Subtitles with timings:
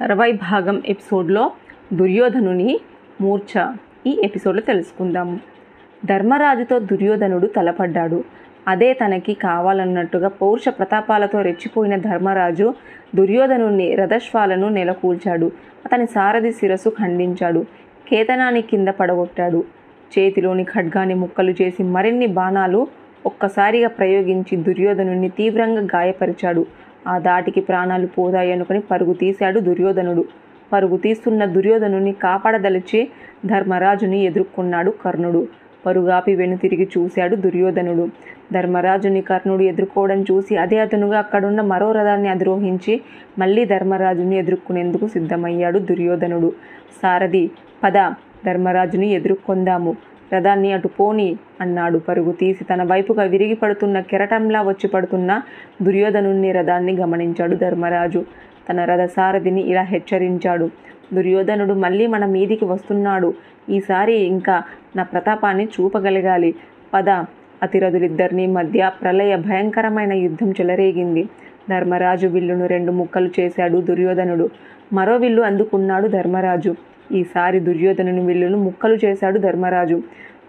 [0.00, 1.50] తర్వాయి భాగం ఎపిసోడ్లో
[1.92, 2.80] దుర్యోధనుని
[3.20, 3.52] మూర్ఛ
[4.06, 5.38] ఈ ఎపిసోడ్లో తెలుసుకుందాము.
[6.04, 8.24] ధర్మరాజుతో దుర్యోధనుడు తలపడ్డాడు.
[8.68, 12.74] అదే తనకి కావాలన్నట్టుగా పౌరుష ప్రతాపాలతో రెచ్చిపోయిన ధర్మరాజు
[13.14, 15.52] దుర్యోధనుణ్ణి రథశ్వాలను నెలకూల్చాడు.
[15.86, 17.66] అతని సారథి శిరస్సు ఖండించాడు.
[18.08, 19.64] కేతనాన్ని కింద పడగొట్టాడు.
[20.12, 22.86] చేతిలోని ఖడ్గాన్ని ముక్కలు చేసి మరిన్ని బాణాలు
[23.26, 26.66] ఒక్కసారిగా ప్రయోగించి దుర్యోధనుణ్ణి తీవ్రంగా గాయపరిచాడు.
[27.08, 30.24] ఆ దాటికి ప్రాణాలు పోదాయనుకుని పరుగు తీశాడు దుర్యోధనుడు.
[30.72, 33.00] పరుగు తీస్తున్న దుర్యోధనుని కాపాడదలిచి
[33.46, 35.42] ధర్మరాజుని ఎదుర్కొన్నాడు కర్ణుడు.
[35.86, 38.04] పరుగాపి వెనుతిరిగి చూశాడు దుర్యోధనుడు.
[38.52, 42.94] ధర్మరాజుని కర్ణుడు ఎదుర్కోవడం చూసి అదే అతనుగా అక్కడున్న మరో రథాన్ని అధిరోహించి
[43.38, 46.50] మళ్ళీ ధర్మరాజుని ఎదుర్కొనేందుకు సిద్ధమయ్యాడు దుర్యోధనుడు.
[47.02, 47.44] సారథి
[47.84, 47.98] పద
[48.46, 49.92] ధర్మరాజుని ఎదుర్కొందాము.
[50.34, 52.64] రథాన్ని అటు పోని అన్నాడు పరుగు తీసి.
[52.64, 55.42] తన వైపుగా విరిగి పడుతున్న కెరటంలా వచ్చి పడుతున్న
[55.82, 58.24] దుర్యోధనుని రథాన్ని గమనించాడు ధర్మరాజు.
[58.70, 60.70] తన రథ సారథిని ఇలా హెచ్చరించాడు.
[61.14, 63.34] దుర్యోధనుడు మళ్ళీ మన మీదికి వస్తున్నాడు.
[63.68, 64.62] ఈసారి ఇంకా
[64.96, 66.54] నా ప్రతాపాన్ని చూపగలగాలి.
[66.94, 67.10] పద.
[67.62, 71.28] అతిరథులిద్దరిని మధ్య ప్రళయ భయంకరమైన యుద్ధం చెలరేగింది.
[71.70, 74.50] ధర్మరాజు విల్లును రెండు ముక్కలు చేశాడు దుర్యోధనుడు.
[74.92, 76.74] మరో విల్లు అందుకున్నాడు ధర్మరాజు.
[77.12, 80.02] ఈసారి దుర్యోధనుని విల్లును ముక్కలు చేశాడు ధర్మరాజు.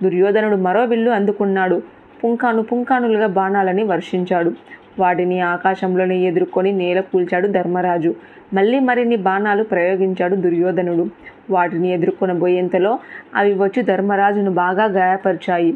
[0.03, 1.81] దుర్యోధనుడు మరో విల్లు అందుకున్నాడు.
[2.23, 4.51] పుంకాను పుంకానులుగా బాణాలని వర్షించాడు.
[4.99, 8.15] వాటిని ఆకాశంలోనే ఎదుర్కొని నేల కూల్చాడు ధర్మరాజు.
[8.53, 11.07] మళ్ళీ మరిన్ని బాణాలు ప్రయోగించాడు దుర్యోధనుడు.
[11.49, 12.99] వాటిని ఎదుర్కొనబోయేంతలో
[13.35, 15.73] అవి వచ్చి ధర్మరాజును బాగా గాయపరిచాయి.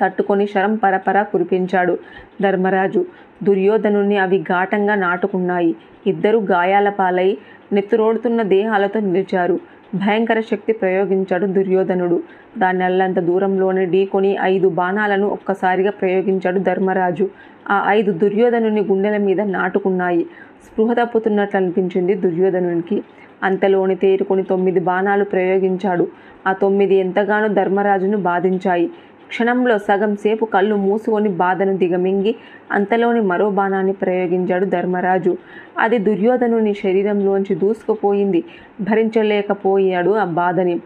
[0.00, 1.98] తట్టుకొని శరం పరపరా కురిపించాడు
[2.42, 3.06] ధర్మరాజు.
[3.42, 5.76] దుర్యోధనుని అవి ఘాటంగా నాటుకున్నాయి.
[6.06, 7.36] ఇద్దరు గాయాల పాలై
[7.72, 9.60] నెత్తురోడుతున్న దేహాలతో నిలిచారు.
[9.94, 12.22] భయంకర శక్తి ప్రయోగించాడు దుర్యోధనుడు.
[12.58, 17.30] దానిల్లంత అల్లంత దూరంలోనే ఢీకొని ఐదు బాణాలను ఒక్కసారిగా ప్రయోగించాడు ధర్మరాజు.
[17.70, 20.26] ఆ ఐదు దుర్యోధనుని గుండెల మీద నాటుకున్నాయి.
[20.66, 23.02] స్పృహ తప్పుతున్నట్లు అనిపించింది దుర్యోధనునికి.
[23.42, 26.08] అంతలోని తేరుకొని తొమ్మిది బాణాలు ప్రయోగించాడు.
[26.46, 28.90] ఆ తొమ్మిది ఎంతగానో ధర్మరాజును బాధించాయి.
[29.32, 32.32] క్షణంలో సగం సేపు కళ్ళు మూసుకొని బాధను దిగమింగి
[32.72, 35.32] అంతలోని మరో బాణాన్ని ప్రయోగించాడు ధర్మరాజు.
[35.78, 38.40] అది దుర్యోధనుని శరీరంలోంచి దూసుకుపోయింది.
[38.80, 40.76] భరించలేకపోయాడు ఆ బాధని.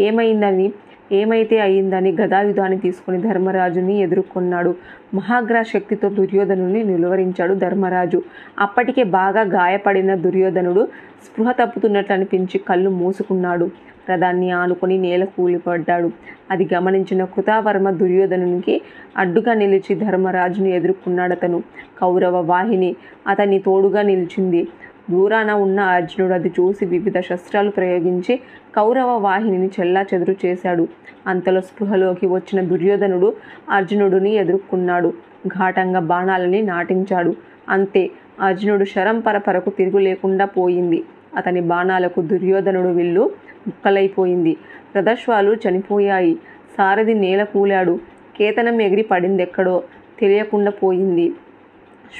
[0.00, 0.68] ఏమైందని
[1.12, 4.72] ఏమైతే అయిందని గదాయుధాన్ని తీసుకుని ధర్మరాజుని ఎదుర్కొన్నాడు.
[5.14, 8.18] మహాగ్ర శక్తితో దుర్యోధనుని నిలువరించాడు ధర్మరాజు.
[8.58, 10.82] అప్పటికే బాగా గాయపడిన దుర్యోధనుడు
[11.26, 13.66] స్పృహ తప్పుతున్నట్లు అనిపించి కళ్ళు మూసుకున్నాడు.
[14.10, 16.08] రథాన్ని ఆనుకొని నేల కూలిపడ్డాడు.
[16.50, 18.74] అది గమనించిన కృతావర్మ దుర్యోధనునికి
[19.16, 21.58] అడ్డుగా నిలిచి ధర్మరాజును ఎదుర్కొన్నాడతను.
[22.00, 22.90] కౌరవ వాహిని
[23.26, 24.62] అతని తోడుగా నిలిచింది.
[25.10, 28.34] దూరాన ఉన్న అర్జునుడు అది చూసి వివిధ శస్త్రాలు ప్రయోగించి
[28.76, 30.84] కౌరవ వాహినిని చెల్లా చెదురు చేశాడు.
[31.26, 33.28] అంతలో స్పృహలోకి వచ్చిన దుర్యోధనుడు
[33.70, 35.10] అర్జునుడిని ఎదుర్కొన్నాడు.
[35.48, 37.32] ఘాటంగా బాణాలని నాటించాడు.
[37.68, 38.02] అంతే
[38.40, 41.00] అర్జునుడు శరం పరపరకు తిరుగు లేకుండా పోయింది.
[41.36, 43.30] అతని బాణాలకు దుర్యోధనుడు విల్లు
[43.66, 44.56] ముక్కలైపోయింది.
[44.96, 46.34] రథశ్వాలు చనిపోయాయి.
[46.78, 47.98] సారథి నేల కూలాడు.
[48.36, 49.82] కేతనం ఎగిరి పడిందెక్కడో
[50.20, 51.32] తెలియకుండా పోయింది.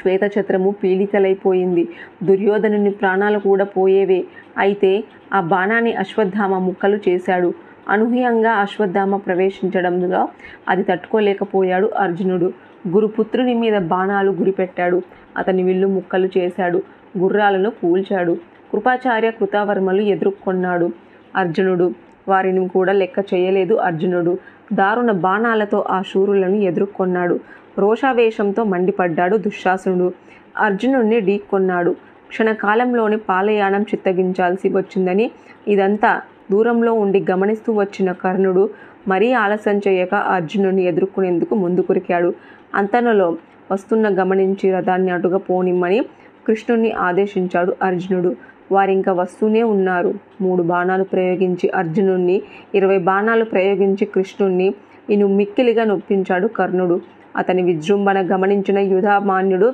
[0.01, 1.89] శ్వేతఛత్రము పీలికలైపోయింది
[2.23, 4.25] దుర్యోధనుని ప్రాణాలు కూడా పోయేవే.
[4.59, 7.55] అయితే ఆ బాణాన్ని అశ్వత్థామ ముక్కలు చేశాడు.
[7.89, 10.29] అనూహ్యంగా అశ్వత్థామ ప్రవేశించడంలో
[10.69, 12.53] అది తట్టుకోలేకపోయాడు అర్జునుడు.
[12.89, 15.03] గురుపుత్రుని మీద బాణాలు గురిపెట్టాడు.
[15.37, 16.83] అతని విల్లు ముక్కలు చేశాడు.
[17.19, 18.37] గుర్రాలను కూల్చాడు.
[18.73, 20.91] కృపాచార్య కృతావర్మలు ఎదుర్కొన్నాడు
[21.37, 21.95] అర్జునుడు.
[22.29, 24.39] వారిని కూడా లెక్క చేయలేదు అర్జునుడు.
[24.73, 27.41] దారుణ బాణాలతో ఆ శూరులను ఎదుర్కొన్నాడు.
[27.79, 30.13] రోషావేశంతో మండిపడ్డాడు దుశ్శాసనుడు.
[30.59, 31.97] అర్జునుడిని ఢీకొన్నాడు.
[32.29, 35.31] క్షణకాలంలోని పాలయానం చిత్తగించాల్సి వచ్చిందని
[35.69, 36.21] ఇదంతా
[36.51, 38.71] దూరంలో ఉండి గమనిస్తూ వచ్చిన కర్ణుడు
[39.09, 42.35] మరీ ఆలస్యం చేయక అర్జునుడిని ఎదుర్కొనేందుకు ముందుకురికాడు
[42.75, 43.37] అంతనలో
[43.73, 46.01] వస్తున్న గమనించి రథాన్ని అటుగా పోనిమ్మని
[46.47, 48.37] కృష్ణుణ్ణి ఆదేశించాడు అర్జునుడు.
[48.73, 50.15] వారింకా వస్తూనే ఉన్నారు.
[50.41, 52.43] మూడు బాణాలు ప్రయోగించి అర్జునుణ్ణి
[52.75, 54.69] ఇరవై బాణాలు ప్రయోగించి కృష్ణుణ్ణి
[55.11, 57.01] ఇను మిక్కిలిగా నొప్పించాడు కర్ణుడు.
[57.37, 59.69] అతని విజృంభణ గమనించిన యుధామాన్యుడు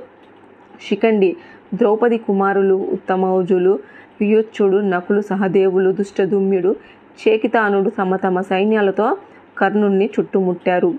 [0.89, 1.37] శిఖండి
[1.75, 3.79] ద్రౌపది కుమారులు ఉత్తమౌజులు
[4.21, 6.71] వియోచ్చుడు నకులు సహదేవులు దుష్టదుమ్యుడు
[7.21, 9.17] చేకితానుడు తమ తమ సైన్యాలతో
[9.59, 10.91] కర్ణుణ్ణి చుట్టుముట్టారు.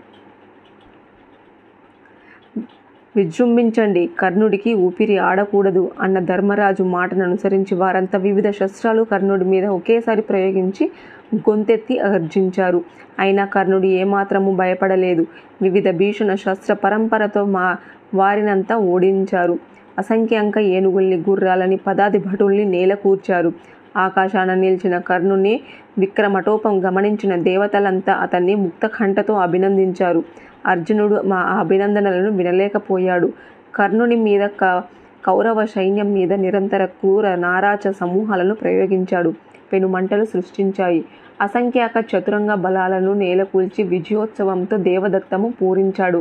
[3.18, 4.10] విజృంభించండి.
[4.20, 10.92] కర్ణుడికి ఊపిరి ఆడకూడదు అన్న ధర్మరాజు మాటను అనుసరించి వారంతా వివిధ శస్త్రాలు కర్ణుడి మీద ఒకేసారి ప్రయోగించి
[11.36, 12.82] గొంతెత్తి అర్జించారు.
[13.20, 15.26] అయినా కర్ణుడు ఏమాత్రము భయపడలేదు.
[15.62, 17.78] వివిధ భీషణ శస్త్ర పరంపరతో మా
[18.14, 19.60] వారినంతా ఓడించారు.
[19.98, 23.52] అసంఖ్యాంక ఏనుగుల్ని గుర్రాలని పదాది భటుల్ని నేల కూర్చారు
[23.98, 25.54] ఆకాశాన నిలిచిన కర్ణుని
[25.98, 30.22] విక్రమటోపం గమనించిన దేవతలంతా అతన్ని ముక్తకంఠతో అభినందించారు.
[30.66, 33.30] అర్జునుడు మా అభినందనలను వినలేకపోయాడు.
[33.76, 34.84] కర్ణుని మీద క
[35.26, 39.32] కౌరవ సైన్యం మీద నిరంతర క్రూర నారాచ సమూహాలను ప్రయోగించాడు.
[39.74, 41.02] పెనుమంటలు సృష్టించాయి.
[41.42, 46.20] అసంఖ్యాక చతురంగ బలాలను నేలకూల్చి విజయోత్సవంతో దేవదత్తము పూరించాడు.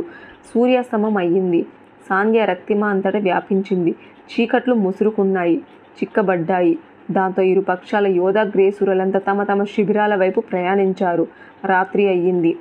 [0.49, 1.61] సూర్యాస్తమం అయ్యింది
[2.09, 3.91] సాంధ్య రక్తిమ అంతట వ్యాపించింది.
[4.31, 5.57] చీకట్లు ముసురుకున్నాయి.
[5.97, 6.73] చిక్కబడ్డాయి.
[7.11, 11.27] దాంతో ఇరు పక్షాల యోధాగ్రేసురులంతా తమ తమ శిబిరాల వైపు ప్రయాణించారు.
[11.65, 12.51] రాత్రి అయ్యింది.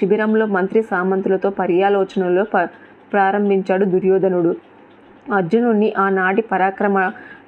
[0.00, 2.56] శిబిరంలో మంత్రి సామంతులతో పర్యాలోచనలో ప
[3.12, 4.52] ప్రారంభించాడు దుర్యోధనుడు.
[5.32, 6.98] అర్జునుడిని ఆనాటి పరాక్రమ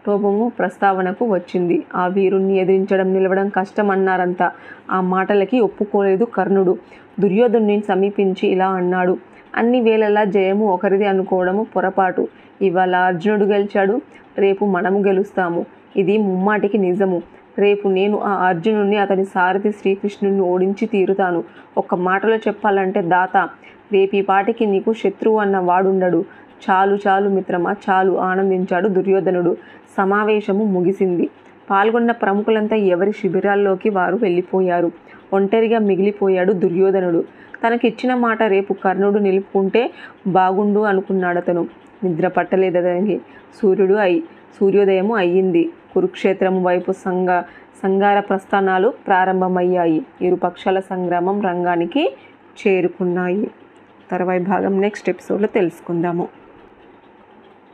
[0.06, 1.82] టోపము ప్రస్తావనకు వచ్చింది.
[1.94, 4.46] ఆ వీరుణ్ణి ఎదిరించడం నిలవడం కష్టమన్నారంతా.
[4.90, 6.74] ఆ మాటలకి ఒప్పుకోలేదు కర్ణుడు.
[7.20, 9.14] దుర్యోధనుని సమీపించి ఇలా అన్నాడు.
[9.56, 12.28] అన్ని వేళలా జయము ఒకరిది అనుకోవడము పొరపాటు.
[12.62, 14.00] ఇవాళ అర్జునుడు గెలిచాడు.
[14.38, 15.60] రేపు మనము గెలుస్తాము.
[15.96, 17.22] ఇది ముమ్మాటికి నిజము.
[17.58, 21.44] రేపు నేను ఆ అర్జునుడిని అతని సారథి శ్రీకృష్ణుడిని ఓడించి తీరుతాను.
[21.78, 23.36] ఒక్క మాటలో చెప్పాలంటే దాత
[23.92, 26.24] రేపీ పాటికి నీకు శత్రువు అన్న వాడుండడు.
[26.70, 29.56] చాలు చాలు మిత్రమా చాలు ఆనందించాడు దుర్యోధనుడు.
[29.96, 31.30] సమావేశము ముగిసింది.
[31.70, 34.92] పాల్గొన్న ప్రముఖులంతా ఎవరి శిబిరాల్లోకి వారు వెళ్ళిపోయారు?
[35.32, 37.24] ఒంటరిగా మిగిలిపోయాడు దుర్యోధనుడు.
[37.66, 39.90] తనకిచ్చిన మాట రేపు కర్ణుడు నిలుపుకుంటే
[40.26, 41.66] బాగుండు అనుకున్నాడు అతను
[42.04, 43.20] నిద్ర పట్టలేదు అతనికి
[43.62, 44.22] సూర్యుడు అయి
[44.60, 45.70] సూర్యోదయము అయ్యింది.
[45.94, 47.28] కురుక్షేత్రం వైపు సంఘ
[47.82, 50.06] సంగార ప్రస్థానాలు ప్రారంభమయ్యాయి.
[50.22, 52.16] ఇరు పక్షాల సంగ్రామం రంగానికి
[52.66, 53.50] చేరుకున్నాయి.
[54.10, 56.28] తర్వాయి భాగం నెక్స్ట్ ఎపిసోడ్లో తెలుసుకుందాము.